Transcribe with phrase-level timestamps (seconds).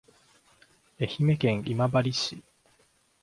[0.99, 2.43] 愛媛県今治市